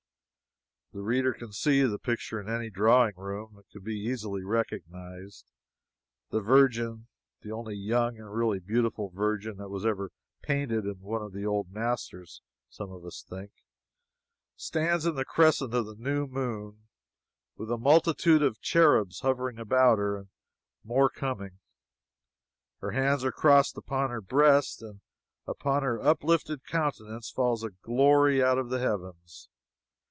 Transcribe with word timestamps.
The 0.93 1.01
reader 1.01 1.33
can 1.33 1.53
see 1.53 1.81
the 1.83 1.97
picture 1.97 2.37
in 2.41 2.49
any 2.49 2.69
drawing 2.69 3.15
room; 3.15 3.55
it 3.57 3.65
can 3.71 3.81
be 3.81 3.95
easily 3.95 4.43
recognized: 4.43 5.49
the 6.31 6.41
Virgin 6.41 7.07
(the 7.43 7.49
only 7.53 7.75
young 7.75 8.17
and 8.17 8.29
really 8.33 8.59
beautiful 8.59 9.07
Virgin 9.09 9.55
that 9.55 9.69
was 9.69 9.85
ever 9.85 10.11
painted 10.41 10.83
by 10.83 10.89
one 10.99 11.21
of 11.21 11.31
the 11.31 11.45
old 11.45 11.71
masters, 11.71 12.41
some 12.69 12.91
of 12.91 13.05
us 13.05 13.23
think,) 13.23 13.51
stands 14.57 15.05
in 15.05 15.15
the 15.15 15.23
crescent 15.23 15.73
of 15.73 15.85
the 15.85 15.95
new 15.95 16.27
moon, 16.27 16.89
with 17.55 17.71
a 17.71 17.77
multitude 17.77 18.43
of 18.43 18.59
cherubs 18.59 19.21
hovering 19.21 19.57
about 19.59 19.97
her, 19.97 20.17
and 20.17 20.27
more 20.83 21.09
coming; 21.09 21.59
her 22.81 22.91
hands 22.91 23.23
are 23.23 23.31
crossed 23.31 23.77
upon 23.77 24.09
her 24.09 24.19
breast, 24.19 24.81
and 24.81 24.99
upon 25.47 25.83
her 25.83 26.01
uplifted 26.01 26.65
countenance 26.65 27.29
falls 27.31 27.63
a 27.63 27.69
glory 27.81 28.43
out 28.43 28.57
of 28.57 28.67
the 28.69 28.79
heavens. 28.79 29.47